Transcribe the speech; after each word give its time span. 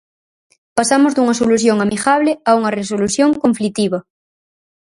Pasamos 0.77 1.13
dunha 1.13 1.39
solución 1.41 1.77
amigable 1.79 2.31
a 2.49 2.51
unha 2.59 2.73
resolución 2.79 3.29
conflitiva. 3.43 3.99